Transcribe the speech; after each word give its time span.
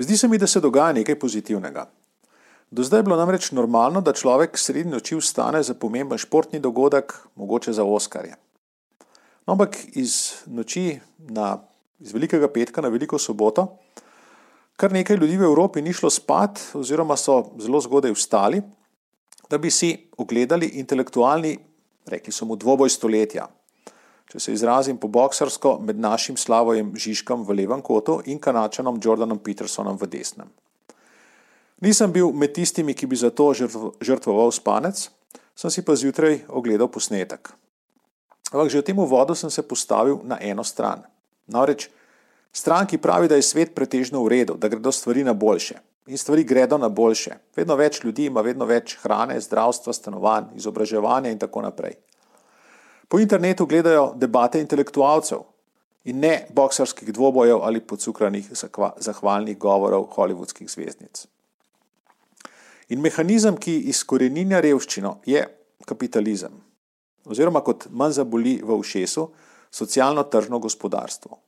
Zdi 0.00 0.16
se 0.16 0.28
mi, 0.28 0.38
da 0.38 0.46
se 0.46 0.60
dogaja 0.60 0.92
nekaj 0.96 1.18
pozitivnega. 1.18 1.84
Do 2.70 2.82
zdaj 2.82 2.98
je 2.98 3.04
bilo 3.04 3.16
namreč 3.16 3.50
normalno, 3.52 4.00
da 4.00 4.14
človek 4.16 4.56
sredi 4.58 4.88
noči 4.88 5.18
vstane 5.18 5.60
za 5.62 5.74
pomemben 5.74 6.18
športni 6.18 6.60
dogodek, 6.60 7.12
mogoče 7.36 7.72
za 7.72 7.84
Oskarje. 7.84 8.36
No, 9.46 9.52
ampak 9.52 9.76
iz 9.98 10.40
noči 10.46 11.00
na, 11.18 11.58
iz 11.98 12.14
velikega 12.14 12.48
petka 12.48 12.80
na 12.80 12.88
veliko 12.88 13.18
soboto, 13.18 13.66
kar 14.80 14.92
nekaj 14.92 15.20
ljudi 15.20 15.36
v 15.36 15.48
Evropi 15.50 15.82
ni 15.82 15.92
šlo 15.92 16.08
spat, 16.10 16.62
oziroma 16.74 17.16
so 17.16 17.50
zelo 17.60 17.80
zgodaj 17.80 18.14
vstali, 18.16 18.62
da 19.50 19.58
bi 19.58 19.70
si 19.70 19.90
ogledali 20.16 20.78
intelektualni, 20.80 21.58
rekli 22.06 22.32
so 22.32 22.46
mu, 22.48 22.56
dvoboj 22.56 22.88
stoletja. 22.88 23.50
Če 24.30 24.38
se 24.38 24.52
izrazim 24.54 24.98
po 25.00 25.08
boksarsko, 25.10 25.80
med 25.82 25.98
našim 25.98 26.36
Slavojem 26.38 26.92
Žižkom 26.94 27.42
v 27.48 27.56
levem 27.62 27.80
kotu 27.82 28.20
in 28.30 28.38
kanačanom 28.38 29.00
Jordanom 29.02 29.40
Petersonom 29.42 29.98
v 29.98 30.06
desnem. 30.06 30.50
Nisem 31.82 32.12
bil 32.12 32.30
med 32.30 32.52
tistimi, 32.54 32.94
ki 32.94 33.08
bi 33.10 33.16
za 33.18 33.32
to 33.34 33.50
žrtvoval 33.56 34.52
spanec, 34.54 35.08
sem 35.56 35.72
si 35.72 35.82
pa 35.82 35.96
zjutraj 35.98 36.44
ogledal 36.46 36.86
posnetek. 36.92 37.50
Ampak 38.52 38.70
že 38.70 38.82
v 38.82 38.86
tem 38.86 38.98
uvodu 38.98 39.34
sem 39.34 39.50
se 39.50 39.66
postavil 39.66 40.20
na 40.22 40.38
eno 40.38 40.62
stran. 40.62 41.02
Namreč 41.50 41.88
stran, 42.52 42.86
ki 42.86 43.02
pravi, 43.02 43.26
da 43.26 43.34
je 43.34 43.46
svet 43.46 43.74
pretežno 43.74 44.22
v 44.22 44.30
redu, 44.30 44.54
da 44.54 44.70
gredo 44.70 44.92
stvari 44.92 45.24
na 45.26 45.34
boljše. 45.34 45.80
In 46.06 46.18
stvari 46.18 46.44
gredo 46.44 46.78
na 46.78 46.88
boljše. 46.88 47.38
Vedno 47.56 47.74
več 47.74 48.02
ljudi 48.04 48.26
ima 48.30 48.42
vedno 48.46 48.66
več 48.66 48.94
hrane, 49.02 49.40
zdravstva, 49.40 49.94
stanovanj, 49.94 50.54
izobraževanja 50.58 51.30
in 51.30 51.38
tako 51.38 51.62
naprej. 51.62 51.98
Po 53.10 53.18
internetu 53.18 53.66
gledajo 53.66 54.12
debate 54.14 54.60
intelektualcev 54.62 55.42
in 56.06 56.20
ne 56.22 56.46
boksarskih 56.54 57.10
dvobojev 57.12 57.58
ali 57.66 57.82
pocukranih 57.82 58.52
zahvalnih 58.96 59.58
govorov 59.58 60.06
hollywoodskih 60.14 60.70
zvezdnic. 60.70 61.26
In 62.94 63.02
mehanizem, 63.02 63.58
ki 63.58 63.76
izkoreninja 63.90 64.60
revščino, 64.62 65.16
je 65.26 65.42
kapitalizem. 65.86 66.54
Oziroma, 67.26 67.64
kot 67.66 67.88
manj 67.90 68.16
zaboli 68.20 68.56
v 68.62 68.78
ušesu, 68.78 69.26
socialno-tržno 69.70 70.58
gospodarstvo. 70.58 71.38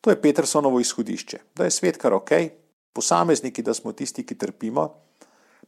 To 0.00 0.12
je 0.12 0.20
Petersonovo 0.20 0.80
izhodišče, 0.80 1.40
da 1.56 1.64
je 1.64 1.74
svet 1.74 1.96
kar 2.00 2.14
ok, 2.14 2.32
posamezniki, 2.92 3.64
da 3.64 3.74
smo 3.74 3.92
tisti, 3.92 4.24
ki 4.24 4.36
trpimo, 4.38 4.86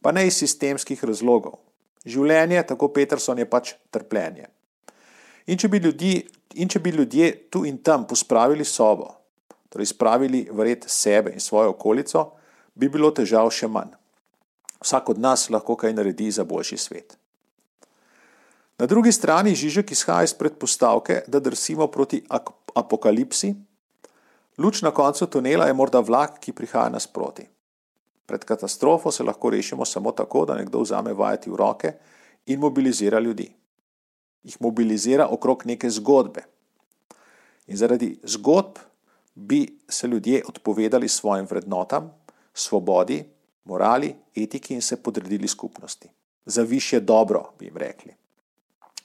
pa 0.00 0.12
ne 0.12 0.26
iz 0.28 0.36
sistemskih 0.40 1.04
razlogov. 1.04 1.58
Življenje, 2.04 2.62
tako 2.68 2.92
Peterson, 2.92 3.40
je 3.40 3.48
pač 3.50 3.74
trpljenje. 3.90 4.48
In 5.48 5.56
če 5.56 5.68
bi, 5.72 5.80
ljudi, 5.80 6.12
in 6.60 6.68
če 6.68 6.80
bi 6.84 6.92
ljudje 6.92 7.30
tu 7.52 7.64
in 7.64 7.78
tam 7.84 8.04
pospravili 8.08 8.64
sobo, 8.68 9.08
torej 9.72 9.94
spravili 9.94 10.44
v 10.50 10.66
red 10.68 10.84
sebe 10.88 11.32
in 11.32 11.40
svojo 11.40 11.72
okolico, 11.72 12.24
bi 12.74 12.90
bilo 12.92 13.10
težav 13.10 13.48
še 13.52 13.68
manj. 13.68 13.94
Vsak 14.78 15.08
od 15.14 15.18
nas 15.18 15.48
lahko 15.50 15.74
kaj 15.76 15.96
naredi 15.96 16.28
za 16.30 16.44
boljši 16.44 16.78
svet. 16.78 17.16
Na 18.78 18.86
drugi 18.86 19.10
strani 19.12 19.56
Žižek 19.58 19.90
izhaja 19.90 20.28
iz 20.28 20.34
predpostavke, 20.38 21.24
da 21.26 21.40
drsimo 21.42 21.88
proti 21.90 22.20
apokalipsi. 22.78 23.54
Luč 24.58 24.82
na 24.82 24.92
koncu 24.94 25.26
tunela 25.26 25.66
je 25.66 25.74
morda 25.74 25.98
vlak, 25.98 26.38
ki 26.38 26.54
prihaja 26.54 26.92
nasproti. 26.94 27.48
Pred 28.28 28.44
katastrofo 28.44 29.10
se 29.10 29.24
lahko 29.24 29.50
rešimo 29.50 29.84
samo 29.84 30.12
tako, 30.12 30.44
da 30.44 30.54
nekdo 30.54 30.84
vzame 30.84 31.12
vajeti 31.12 31.50
v 31.50 31.56
roke 31.56 31.92
in 32.46 32.60
mobilizira 32.60 33.18
ljudi. 33.18 33.48
Jih 34.42 34.56
mobilizira 34.60 35.28
okrog 35.28 35.66
neke 35.66 35.90
zgodbe. 35.90 36.44
In 37.66 37.76
zaradi 37.76 38.18
zgodb 38.22 38.78
bi 39.34 39.78
se 39.88 40.06
ljudje 40.06 40.42
odpovedali 40.48 41.08
svojim 41.08 41.46
vrednotam, 41.46 42.10
svobodi, 42.54 43.24
morali, 43.64 44.14
etiki 44.36 44.74
in 44.74 44.82
se 44.82 45.02
podredili 45.02 45.48
skupnosti. 45.48 46.08
Za 46.46 46.62
više 46.62 47.00
dobro, 47.00 47.52
bi 47.58 47.64
jim 47.64 47.76
rekli. 47.76 48.14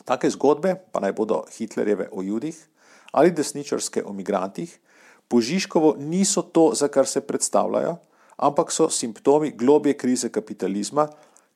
Take 0.05 0.29
zgodbe, 0.29 0.75
pa 0.91 0.99
naj 0.99 1.13
bodo 1.13 1.43
Hitlerjeve 1.57 2.09
o 2.11 2.21
judih 2.21 2.69
ali 3.13 3.31
desničarske 3.31 4.03
o 4.05 4.13
migrantih, 4.13 4.79
po 5.27 5.41
Žižkovo 5.41 5.95
niso 5.97 6.41
to, 6.41 6.71
za 6.73 6.87
kar 6.87 7.07
se 7.07 7.21
predstavljajo, 7.21 7.95
ampak 8.37 8.71
so 8.71 8.89
simptomi 8.89 9.51
globje 9.51 9.93
krize 9.97 10.29
kapitalizma, 10.29 11.07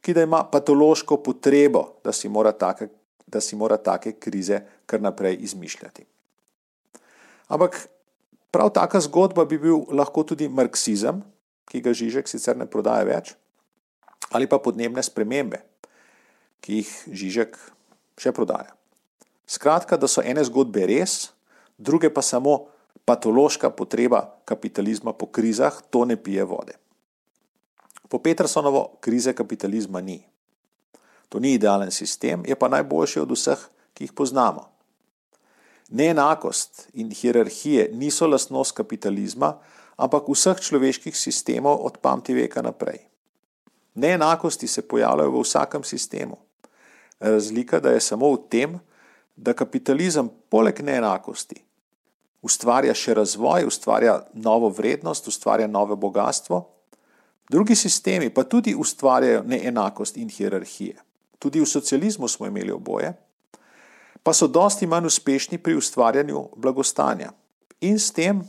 ki 0.01 0.13
da 0.13 0.21
ima 0.21 0.43
patološko 0.51 1.17
potrebo, 1.23 1.97
da 2.03 2.13
si 2.13 2.29
mora 2.29 2.51
take, 2.51 2.87
da 3.27 3.41
si 3.41 3.55
mora 3.55 3.77
take 3.77 4.15
krize 4.19 4.61
kar 4.85 5.01
naprej 5.01 5.37
izmišljati. 5.43 6.05
Ampak 7.47 7.87
prav 8.51 8.71
taka 8.75 8.99
zgodba 9.03 9.45
bi 9.45 9.59
bil 9.59 9.83
lahko 9.91 10.23
tudi 10.23 10.49
marksizem, 10.49 11.21
ki 11.67 11.83
ga 11.83 11.91
Žižek 11.93 12.27
sicer 12.31 12.55
ne 12.57 12.67
prodaja 12.67 13.03
več, 13.07 13.35
ali 14.31 14.47
pa 14.47 14.59
podnebne 14.59 15.03
spremembe, 15.03 15.59
ki 16.63 16.81
jih 16.81 16.91
Žižek 17.11 17.59
še 18.17 18.31
prodaja. 18.31 18.71
Skratka, 19.47 19.99
da 19.99 20.07
so 20.11 20.23
ene 20.23 20.43
zgodbe 20.43 20.87
res, 20.87 21.31
druge 21.79 22.11
pa 22.11 22.23
samo 22.23 22.67
patološka 23.07 23.71
potreba 23.71 24.35
kapitalizma 24.43 25.13
po 25.15 25.29
krizah, 25.31 25.79
to 25.91 26.03
ne 26.03 26.19
pije 26.19 26.43
vode. 26.43 26.75
Po 28.07 28.19
Petersonovo 28.19 28.97
krize 29.03 29.35
kapitalizma 29.35 30.01
ni. 30.01 30.23
To 31.29 31.39
ni 31.39 31.53
idealen 31.53 31.91
sistem, 31.91 32.43
je 32.47 32.55
pa 32.55 32.67
najboljši 32.67 33.19
od 33.19 33.31
vseh, 33.31 33.67
ki 33.93 34.07
jih 34.07 34.13
poznamo. 34.13 34.67
Neenakost 35.89 36.87
in 36.93 37.11
hierarhije 37.11 37.89
niso 37.93 38.27
lastnost 38.27 38.75
kapitalizma, 38.75 39.57
ampak 39.97 40.27
vseh 40.29 40.59
človeških 40.59 41.17
sistemov 41.17 41.79
od 41.85 41.97
pamti 42.01 42.33
veka 42.33 42.61
naprej. 42.61 42.99
Neenakosti 43.95 44.67
se 44.67 44.81
pojavljajo 44.87 45.31
v 45.31 45.41
vsakem 45.41 45.83
sistemu. 45.83 46.37
Razlika 47.19 47.79
da 47.79 47.91
je 47.91 48.01
samo 48.01 48.29
v 48.33 48.43
tem, 48.49 48.79
da 49.35 49.53
kapitalizem 49.53 50.29
poleg 50.49 50.79
neenakosti 50.83 51.67
ustvarja 52.47 52.95
še 52.95 53.15
razvoj, 53.17 53.67
ustvarja 53.67 54.19
novo 54.33 54.69
vrednost, 54.73 55.27
ustvarja 55.27 55.67
nove 55.67 55.97
bogatstvo. 55.99 56.61
Drugi 57.49 57.75
sistemi 57.79 58.29
pa 58.29 58.43
tudi 58.43 58.75
ustvarjajo 58.75 59.43
neenakost 59.47 60.17
in 60.17 60.29
hierarhije. 60.29 60.97
Tudi 61.39 61.61
v 61.61 61.65
socializmu 61.65 62.27
smo 62.27 62.47
imeli 62.47 62.71
oboje, 62.71 63.13
pa 64.23 64.33
so 64.33 64.47
dosti 64.47 64.87
manj 64.87 65.05
uspešni 65.05 65.57
pri 65.57 65.75
ustvarjanju 65.77 66.49
blagostanja 66.55 67.31
in 67.81 67.99
s 67.99 68.11
tem 68.11 68.41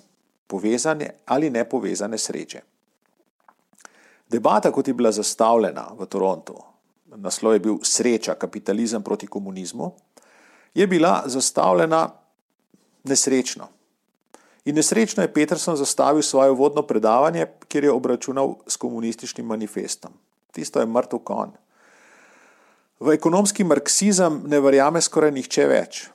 povezane 0.47 1.11
ali 1.27 1.51
nepovezane 1.51 2.19
sreče. 2.19 2.63
Debata, 4.29 4.73
kot 4.73 4.89
je 4.89 4.95
bila 4.95 5.13
zastavljena 5.13 5.89
v 5.99 6.07
Torontu, 6.07 6.57
naslov 7.17 7.53
je 7.53 7.61
bil 7.61 7.79
Sreča, 7.83 8.35
kapitalizem 8.35 9.03
proti 9.03 9.27
komunizmu, 9.27 9.93
je 10.75 10.87
bila 10.87 11.23
zastavljena 11.27 12.09
nesrečno. 13.05 13.69
In 14.65 14.75
nesrečno 14.75 15.23
je 15.23 15.33
Peterson 15.33 15.77
zastavil 15.77 16.23
svoje 16.23 16.51
vodno 16.51 16.83
predavanje, 16.83 17.47
kjer 17.69 17.85
je 17.85 17.93
obračunal 17.93 18.55
s 18.67 18.77
komunističnim 18.77 19.47
manifestom. 19.47 20.13
Tisto 20.53 20.81
je 20.81 20.87
mrtev 20.87 21.19
kon. 21.25 21.53
V 23.01 23.15
ekonomski 23.15 23.65
marksizem 23.65 24.43
ne 24.51 24.59
verjame 24.61 25.01
skoraj 25.01 25.31
nihče 25.37 25.67
več. 25.71 26.07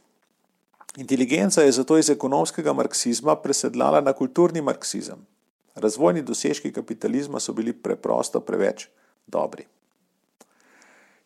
Inteligenca 0.99 1.63
je 1.63 1.71
zato 1.71 1.97
iz 1.97 2.09
ekonomskega 2.11 2.73
marksizma 2.73 3.35
presedlala 3.41 4.01
na 4.01 4.13
kulturni 4.13 4.61
marksizem. 4.61 5.21
Razvojni 5.75 6.21
dosežki 6.21 6.73
kapitalizma 6.73 7.39
so 7.39 7.53
bili 7.53 7.73
preprosto 7.73 8.43
preveč 8.43 8.89
dobri. 9.27 9.65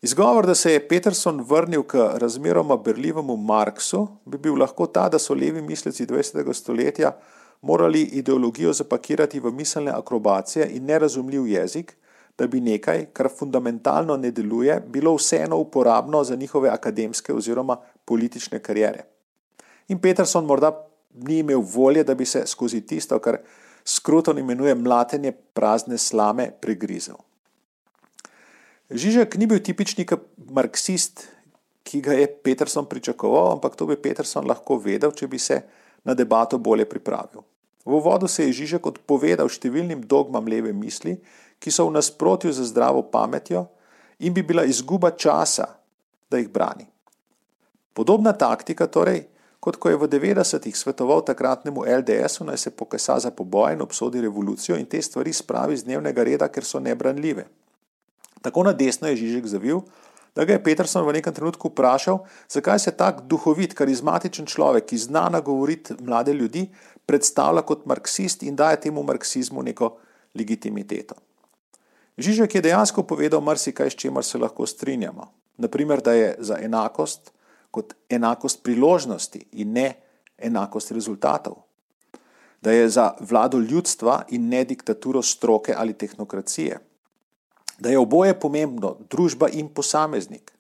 Izgovor, 0.02 0.46
da 0.46 0.56
se 0.56 0.72
je 0.72 0.88
Peterson 0.88 1.42
vrnil 1.42 1.84
k 1.84 2.06
razmeroma 2.22 2.78
berljivemu 2.78 3.36
Marksu, 3.36 4.08
bi 4.26 4.38
bil 4.38 4.56
lahko 4.56 4.86
ta, 4.88 5.10
da 5.10 5.20
so 5.20 5.34
levi 5.34 5.62
misleci 5.62 6.06
20. 6.06 6.54
stoletja 6.54 7.16
morali 7.62 8.02
ideologijo 8.02 8.74
zapakirati 8.74 9.40
v 9.40 9.52
miselne 9.52 9.92
akrobacije 9.92 10.70
in 10.70 10.86
nerazumljiv 10.86 11.48
jezik, 11.48 11.96
da 12.38 12.48
bi 12.48 12.62
nekaj, 12.62 13.06
kar 13.14 13.30
fundamentalno 13.34 14.18
ne 14.18 14.32
deluje, 14.32 14.80
bilo 14.88 15.16
vseeno 15.16 15.58
uporabno 15.58 16.24
za 16.24 16.36
njihove 16.36 16.70
akademske 16.70 17.34
oziroma 17.34 17.78
politične 18.06 18.60
karijere. 18.60 19.04
In 19.88 20.00
Peterson 20.02 20.46
morda 20.46 20.88
ni 21.14 21.40
imel 21.40 21.62
volje, 21.62 22.04
da 22.04 22.16
bi 22.16 22.26
se 22.26 22.44
skozi 22.46 22.82
tisto, 22.82 23.20
kar 23.20 23.38
Skruton 23.86 24.38
imenuje 24.38 24.76
mlatenje 24.76 25.32
prazne 25.32 25.98
slame, 25.98 26.52
pregrizel. 26.62 27.16
Žižek 28.92 29.36
ni 29.36 29.48
bil 29.48 29.60
tipični 29.64 30.06
marksist, 30.52 31.28
ki 31.84 32.02
ga 32.04 32.14
je 32.20 32.28
Peterson 32.44 32.86
pričakoval, 32.86 33.54
ampak 33.56 33.76
to 33.76 33.88
bi 33.88 33.96
Peterson 33.96 34.48
lahko 34.48 34.76
vedel, 34.84 35.12
če 35.16 35.28
bi 35.28 35.40
se 35.40 35.62
na 36.04 36.14
debato 36.14 36.60
bolje 36.60 36.86
pripravil. 36.86 37.44
V 37.88 37.96
uvodu 37.96 38.28
se 38.28 38.44
je 38.44 38.54
Žižek 38.54 38.88
odpovedal 38.92 39.48
številnim 39.48 40.04
dogmam 40.04 40.48
leve 40.48 40.74
misli, 40.76 41.16
ki 41.60 41.72
so 41.72 41.88
v 41.88 41.98
nasprotju 41.98 42.54
z 42.54 42.70
zdravo 42.70 43.02
pametjo 43.12 43.68
in 44.20 44.34
bi 44.34 44.44
bila 44.44 44.66
izguba 44.66 45.12
časa, 45.12 45.68
da 46.30 46.38
jih 46.38 46.50
brani. 46.50 46.88
Podobna 47.94 48.34
taktika 48.34 48.88
torej, 48.88 49.26
kot 49.60 49.78
ko 49.82 49.90
je 49.90 49.98
v 49.98 50.08
90-ih 50.08 50.78
svetoval 50.78 51.26
takratnemu 51.26 51.82
LDS-u, 51.82 52.46
naj 52.46 52.58
se 52.58 52.72
pokesa 52.72 53.20
za 53.20 53.32
poboj 53.32 53.74
in 53.74 53.82
obsodi 53.82 54.22
revolucijo 54.22 54.78
in 54.78 54.86
te 54.86 55.02
stvari 55.02 55.34
spravi 55.34 55.78
z 55.78 55.90
dnevnega 55.90 56.24
reda, 56.24 56.48
ker 56.48 56.66
so 56.66 56.80
nebranljive. 56.80 57.48
Tako 58.42 58.64
na 58.64 58.74
desno 58.74 59.10
je 59.10 59.18
Žižek 59.18 59.48
zavil, 59.50 59.82
da 60.38 60.46
ga 60.46 60.54
je 60.54 60.64
Peterson 60.64 61.02
v 61.08 61.18
nekem 61.18 61.34
trenutku 61.34 61.74
vprašal, 61.74 62.22
zakaj 62.50 62.80
se 62.80 62.92
tak 62.94 63.26
duhovit, 63.26 63.74
karizmatičen 63.74 64.46
človek, 64.46 64.86
ki 64.86 64.98
zna 65.10 65.30
nagovoriti 65.34 65.98
mlade 66.00 66.34
ljudi, 66.34 66.68
predstavlja 67.06 67.66
kot 67.66 67.90
marksist 67.90 68.44
in 68.46 68.56
daje 68.56 68.78
temu 68.86 69.04
marksizmu 69.04 69.66
neko 69.66 69.98
legitimiteto. 70.38 71.18
Žižek 72.18 72.56
je 72.56 72.62
dejansko 72.62 73.04
povedal 73.04 73.42
marsikaj, 73.42 73.94
s 73.94 73.96
čimer 73.96 74.26
se 74.26 74.38
lahko 74.38 74.66
strinjamo. 74.66 75.30
Naprimer, 75.58 76.02
da 76.02 76.14
je 76.14 76.36
za 76.40 76.58
enakost 76.62 77.32
kot 77.72 77.94
enakost 78.10 78.64
priložnosti 78.64 79.46
in 79.52 79.74
ne 79.74 79.94
enakost 80.38 80.92
rezultatov. 80.92 81.62
Da 82.62 82.72
je 82.72 82.90
za 82.90 83.14
vlado 83.22 83.60
ljudstva 83.60 84.24
in 84.34 84.50
ne 84.50 84.64
diktaturo 84.66 85.22
stroke 85.22 85.76
ali 85.78 85.94
tehnokracije. 85.94 86.80
Da 87.80 87.90
je 87.90 88.00
oboje 88.00 88.34
pomembno, 88.40 88.96
družba 89.10 89.50
in 89.54 89.70
posameznik. 89.70 90.52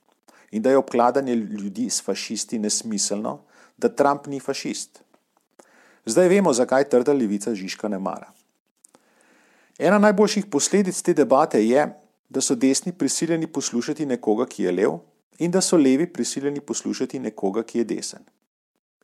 In 0.51 0.61
da 0.61 0.69
je 0.69 0.77
obkladanje 0.77 1.35
ljudi 1.35 1.89
s 1.89 2.03
fašisti 2.05 2.59
nesmiselno, 2.59 3.39
da 3.77 3.89
Trump 3.89 4.27
ni 4.27 4.39
fašist. 4.39 5.01
Zdaj 6.05 6.27
vemo, 6.27 6.53
zakaj 6.53 6.89
trda 6.89 7.13
levica 7.13 7.55
Žižka 7.55 7.87
ne 7.87 7.99
mara. 7.99 8.36
Ena 9.77 9.97
najboljših 10.01 10.45
posledic 10.51 11.01
te 11.01 11.13
debate 11.13 11.61
je, 11.65 11.85
da 12.29 12.41
so 12.41 12.55
desni 12.55 12.91
prisiljeni 12.91 13.47
poslušati 13.47 14.05
nekoga, 14.05 14.45
ki 14.45 14.63
je 14.63 14.71
lev, 14.71 14.97
in 15.39 15.51
da 15.51 15.61
so 15.61 15.77
levi 15.77 16.07
prisiljeni 16.13 16.59
poslušati 16.59 17.19
nekoga, 17.19 17.63
ki 17.63 17.79
je 17.79 17.83
desen. 17.83 18.23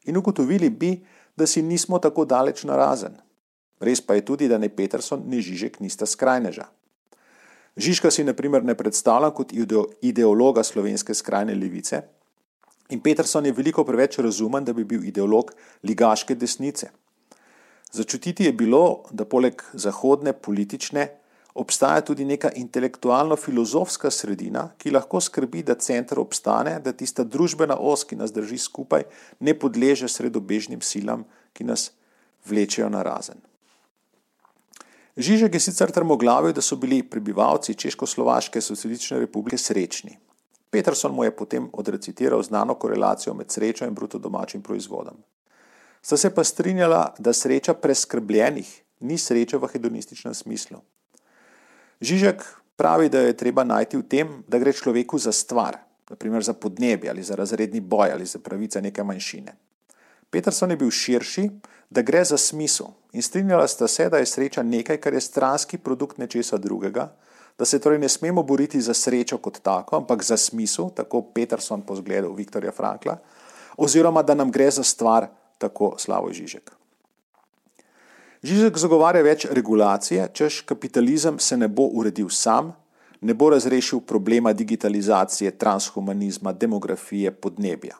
In 0.05 0.17
ugotovili 0.17 0.69
bi, 0.69 0.95
da 1.37 1.47
si 1.47 1.61
nismo 1.61 1.99
tako 1.99 2.25
daleč 2.25 2.63
narazen. 2.63 3.15
Res 3.79 4.01
pa 4.01 4.15
je 4.15 4.25
tudi, 4.25 4.47
da 4.47 4.57
ne 4.57 4.69
Peterson, 4.69 5.23
ne 5.27 5.41
Žižek 5.41 5.79
nista 5.79 6.05
skrajneža. 6.05 6.65
Žižka 7.77 8.11
si 8.11 8.23
naprimer 8.23 8.63
ne 8.63 8.75
predstavlja 8.75 9.31
kot 9.33 9.53
ideologa 10.01 10.63
slovenske 10.63 11.13
skrajne 11.13 11.55
levice 11.55 12.03
in 12.93 13.01
Peterson 13.01 13.45
je 13.45 13.51
veliko 13.51 13.83
preveč 13.83 14.19
razumen, 14.21 14.65
da 14.65 14.73
bi 14.73 14.83
bil 14.83 15.03
ideolog 15.05 15.51
ligaške 15.83 16.35
desnice. 16.35 16.91
Začutiti 17.93 18.43
je 18.43 18.53
bilo, 18.53 19.03
da 19.11 19.25
poleg 19.25 19.61
zahodne 19.73 20.33
politične 20.33 21.07
obstaja 21.53 22.01
tudi 22.01 22.25
neka 22.25 22.49
intelektualno-filozofska 22.57 24.09
sredina, 24.11 24.71
ki 24.77 24.91
lahko 24.91 25.21
skrbi, 25.21 25.61
da 25.63 25.75
center 25.77 26.19
obstane, 26.19 26.79
da 26.81 26.93
tista 26.93 27.23
družbena 27.23 27.77
os, 27.77 28.03
ki 28.09 28.17
nas 28.17 28.33
drži 28.33 28.57
skupaj, 28.57 29.05
ne 29.39 29.53
podleže 29.53 30.09
sredobežnim 30.09 30.81
silam, 30.81 31.27
ki 31.53 31.67
nas 31.69 31.91
vlečejo 32.49 32.89
na 32.89 33.03
razen. 33.05 33.37
Žižek 35.13 35.53
je 35.53 35.61
sicer 35.61 35.93
trmoglavil, 35.93 36.55
da 36.57 36.61
so 36.65 36.75
bili 36.81 37.03
prebivalci 37.05 37.77
Češko-Slovaške 37.77 38.61
socialistične 38.61 39.19
republike 39.21 39.57
srečni. 39.61 40.17
Peterson 40.73 41.13
mu 41.13 41.23
je 41.23 41.35
potem 41.35 41.69
odrecitiral 41.73 42.41
znano 42.41 42.73
korelacijo 42.73 43.37
med 43.37 43.53
srečo 43.53 43.85
in 43.85 43.93
bruto 43.93 44.17
domačim 44.17 44.65
proizvodom. 44.65 45.21
Sta 46.03 46.17
se 46.17 46.29
pa 46.35 46.43
strinjala, 46.43 47.13
da 47.19 47.33
sreča 47.33 47.73
preskrbljenih 47.73 48.81
ni 48.99 49.17
sreča 49.17 49.57
v 49.57 49.67
hedonističnem 49.71 50.33
smislu. 50.35 50.81
Žižek 52.01 52.43
pravi, 52.75 53.09
da 53.09 53.21
je 53.23 53.37
treba 53.37 53.63
najti 53.63 53.97
v 53.97 54.03
tem, 54.03 54.33
da 54.47 54.59
gre 54.59 54.73
človeku 54.75 55.17
za 55.17 55.31
stvar, 55.31 55.77
naprimer 56.09 56.43
za 56.43 56.53
podnebje 56.53 57.09
ali 57.09 57.23
za 57.23 57.35
razredni 57.35 57.79
boj 57.79 58.11
ali 58.11 58.25
za 58.25 58.39
pravice 58.39 58.81
neke 58.81 59.03
manjšine. 59.03 59.55
Peterson 60.29 60.71
je 60.71 60.77
bil 60.77 60.91
širši, 60.91 61.49
da 61.89 62.01
gre 62.01 62.23
za 62.25 62.37
smisel 62.37 62.91
in 63.13 63.21
strinjala 63.21 63.67
sta 63.67 63.87
se, 63.87 64.09
da 64.09 64.17
je 64.17 64.25
sreča 64.25 64.63
nekaj, 64.63 64.97
kar 64.97 65.13
je 65.13 65.21
stranski 65.21 65.77
produkt 65.77 66.17
nečesa 66.17 66.57
drugega, 66.57 67.13
da 67.57 67.65
se 67.65 67.79
torej 67.79 67.99
ne 67.99 68.09
smemo 68.09 68.43
boriti 68.43 68.81
za 68.81 68.93
srečo 68.93 69.37
kot 69.37 69.61
tako, 69.61 69.95
ampak 70.01 70.23
za 70.23 70.37
smisel, 70.37 70.89
tako 70.89 71.21
Peterson 71.21 71.81
po 71.81 71.95
zgledu 71.95 72.33
Viktorja 72.33 72.71
Frankla, 72.71 73.17
oziroma 73.77 74.23
da 74.23 74.33
nam 74.33 74.51
gre 74.51 74.71
za 74.71 74.83
stvar, 74.83 75.27
tako 75.57 75.95
Slavo 75.97 76.31
Žižek. 76.33 76.71
Žižek 78.43 78.77
zagovarja 78.77 79.23
več 79.23 79.45
regulacije, 79.47 80.27
češ 80.35 80.61
kapitalizem 80.67 81.39
se 81.39 81.57
ne 81.57 81.69
bo 81.71 81.85
uredil 81.87 82.27
sam, 82.27 82.73
ne 83.23 83.33
bo 83.33 83.49
razrešil 83.53 84.01
problema 84.03 84.51
digitalizacije, 84.53 85.51
transhumanizma, 85.57 86.51
demografije, 86.51 87.31
podnebja. 87.31 87.95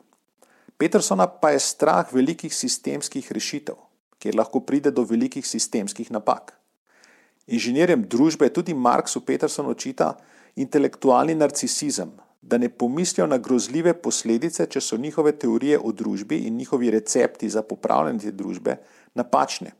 Petersona 0.76 1.26
pa 1.26 1.54
je 1.54 1.62
strah 1.64 2.12
velikih 2.12 2.52
sistemskih 2.54 3.32
rešitev, 3.32 3.78
kjer 4.18 4.36
lahko 4.36 4.60
pride 4.60 4.90
do 4.92 5.06
velikih 5.08 5.46
sistemskih 5.46 6.10
napak. 6.12 6.52
Inženirjem 7.46 8.04
družbe 8.08 8.48
tudi 8.52 8.74
Marksu 8.74 9.24
Peterson 9.24 9.66
očita 9.70 10.14
intelektualni 10.56 11.34
narcisizem, 11.34 12.12
da 12.46 12.58
ne 12.58 12.68
pomislijo 12.68 13.26
na 13.26 13.38
grozljive 13.38 13.94
posledice, 13.94 14.66
če 14.66 14.80
so 14.80 14.96
njihove 15.00 15.32
teorije 15.32 15.78
o 15.78 15.92
družbi 15.92 16.42
in 16.46 16.56
njihovi 16.56 16.90
recepti 16.90 17.48
za 17.50 17.62
popravljanje 17.62 18.18
te 18.18 18.32
družbe 18.32 18.76
napačne. 19.14 19.72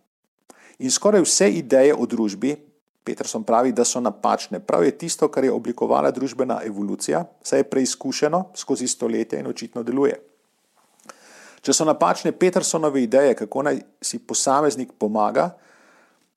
In 0.79 0.91
skoraj 0.91 1.23
vse 1.23 1.51
ideje 1.51 1.95
o 1.95 2.07
družbi, 2.07 2.57
Peterson 3.05 3.45
pravi, 3.45 3.73
da 3.73 3.85
so 3.85 4.01
napačne. 4.01 4.63
Prav 4.65 4.85
je 4.85 4.95
tisto, 4.99 5.29
kar 5.29 5.45
je 5.45 5.53
oblikovala 5.53 6.11
družbena 6.11 6.63
evolucija, 6.65 7.25
saj 7.43 7.61
je 7.61 7.69
preizkušeno 7.69 8.45
skozi 8.57 8.89
stoletja 8.89 9.39
in 9.39 9.47
očitno 9.47 9.83
deluje. 9.85 10.17
Če 11.61 11.73
so 11.73 11.85
napačne 11.85 12.33
Petersonove 12.33 13.03
ideje, 13.03 13.35
kako 13.37 13.63
naj 13.69 13.83
si 14.01 14.19
posameznik 14.19 14.97
pomaga, 14.99 15.51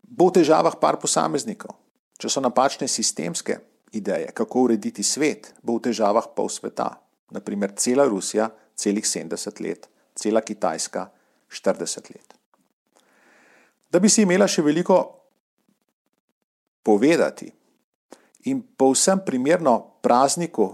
bo 0.04 0.28
v 0.28 0.42
težavah 0.42 0.76
par 0.80 1.00
posameznikov. 1.00 1.72
Če 2.20 2.32
so 2.32 2.44
napačne 2.44 2.88
sistemske 2.92 3.60
ideje, 3.92 4.32
kako 4.34 4.62
urediti 4.62 5.04
svet, 5.04 5.54
bo 5.64 5.78
v 5.78 5.88
težavah 5.90 6.28
pol 6.36 6.50
sveta. 6.50 6.90
Naprimer, 7.32 7.74
cela 7.76 8.06
Rusija, 8.08 8.50
celih 8.76 9.06
70 9.06 9.62
let, 9.64 9.90
cela 10.16 10.42
Kitajska, 10.42 11.10
40 11.50 12.12
let. 12.16 12.34
Da 13.92 14.00
bi 14.00 14.10
si 14.10 14.24
imela 14.24 14.48
še 14.48 14.62
veliko 14.64 14.98
povedati 16.84 17.48
in 18.48 18.62
povsem 18.78 19.20
primerno 19.26 20.00
prazniku, 20.04 20.70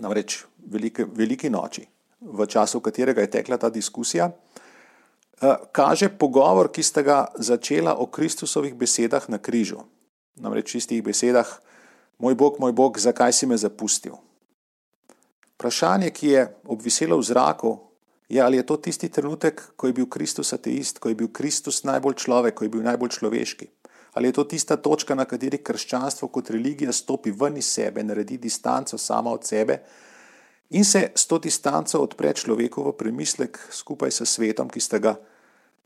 namreč 0.00 0.42
velike, 0.68 1.06
veliki 1.16 1.50
noči, 1.52 1.84
v 2.20 2.46
času 2.46 2.80
katerega 2.84 3.24
je 3.24 3.30
tekla 3.36 3.56
ta 3.56 3.70
diskusija, 3.72 4.28
eh, 4.28 5.56
kaže 5.72 6.08
pogovor, 6.08 6.68
ki 6.72 6.82
sta 6.82 7.02
ga 7.02 7.18
začela 7.36 7.96
o 7.96 8.06
Kristusovih 8.06 8.74
besedah 8.74 9.28
na 9.28 9.38
križu. 9.38 9.80
Namreč 10.36 10.74
v 10.74 10.78
istih 10.78 11.02
besedah, 11.04 11.48
Moj 12.20 12.34
Bog, 12.34 12.60
moj 12.60 12.72
Bog, 12.72 12.98
zakaj 13.00 13.32
si 13.32 13.46
me 13.48 13.56
zapustil? 13.56 14.12
Vprašanje, 15.56 16.10
ki 16.12 16.26
je 16.28 16.42
obviselo 16.68 17.16
v 17.16 17.24
zraku, 17.24 17.78
je, 18.28 18.42
ali 18.44 18.60
je 18.60 18.66
to 18.68 18.76
tisti 18.76 19.08
trenutek, 19.08 19.62
ko 19.76 19.88
je 19.88 19.96
bil 19.96 20.04
Kristus 20.04 20.52
ateist, 20.52 21.00
ko 21.00 21.08
je 21.08 21.16
bil 21.16 21.32
Kristus 21.32 21.80
najbolj 21.88 22.20
človek, 22.20 22.54
ko 22.60 22.68
je 22.68 22.72
bil 22.76 22.84
najbolj 22.84 23.16
človeški. 23.16 23.70
Ali 24.20 24.28
je 24.28 24.36
to 24.36 24.44
tista 24.44 24.76
točka, 24.76 25.16
na 25.16 25.24
kateri 25.24 25.62
krščanstvo 25.64 26.28
kot 26.28 26.52
religija 26.52 26.92
stopi 26.92 27.32
ven 27.32 27.56
iz 27.56 27.72
sebe, 27.72 28.04
naredi 28.04 28.36
distanco 28.36 28.98
sama 28.98 29.32
od 29.32 29.48
sebe 29.48 29.80
in 30.70 30.84
se 30.84 31.12
s 31.16 31.26
to 31.26 31.38
distanco 31.38 31.98
odpre 32.04 32.34
človeku 32.36 32.84
v 32.84 32.96
premislek 33.00 33.58
skupaj 33.72 34.12
s 34.12 34.28
svetom, 34.28 34.68
ki 34.68 34.80
sta 34.80 34.98
ga 34.98 35.16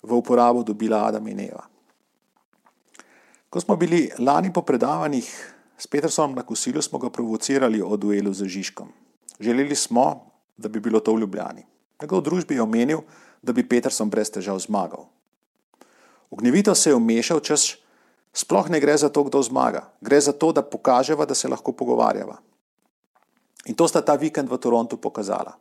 v 0.02 0.12
uporabo 0.12 0.66
dobila 0.66 1.06
Adam 1.06 1.30
in 1.30 1.40
Eva. 1.46 1.62
Ko 3.48 3.60
smo 3.60 3.76
bili 3.76 4.10
lani 4.18 4.50
po 4.52 4.66
predavanjih 4.66 5.53
S 5.78 5.86
Petersonom 5.86 6.36
na 6.36 6.42
kosilu 6.42 6.82
smo 6.82 6.98
ga 6.98 7.10
provocirali 7.10 7.82
o 7.82 7.96
duelu 7.96 8.32
z 8.32 8.44
Žižkom. 8.44 8.88
Želeli 9.40 9.76
smo, 9.76 10.30
da 10.56 10.68
bi 10.68 10.80
bilo 10.80 11.00
to 11.00 11.14
v 11.14 11.20
Ljubljani. 11.20 11.66
Njegov 12.02 12.20
družbi 12.20 12.54
je 12.54 12.62
omenil, 12.62 13.00
da 13.42 13.52
bi 13.52 13.68
Peterson 13.68 14.10
brez 14.10 14.30
težav 14.30 14.58
zmagal. 14.58 15.06
Ognjevito 16.30 16.74
se 16.74 16.90
je 16.90 16.94
umešal, 16.94 17.40
češ 17.40 17.78
sploh 18.34 18.70
ne 18.70 18.80
gre 18.80 18.96
za 18.96 19.08
to, 19.08 19.22
kdo 19.22 19.42
zmaga. 19.42 19.86
Gre 20.00 20.20
za 20.20 20.32
to, 20.32 20.52
da 20.52 20.62
pokaževa, 20.62 21.26
da 21.26 21.34
se 21.34 21.48
lahko 21.48 21.72
pogovarjava. 21.72 22.38
In 23.64 23.74
to 23.74 23.86
sta 23.88 24.02
ta 24.02 24.18
vikend 24.18 24.50
v 24.50 24.58
Torontu 24.58 24.98
pokazala. 24.98 25.54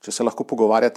Če 0.00 0.12
se 0.12 0.24
lahko 0.24 0.44
pogovarjata 0.48 0.96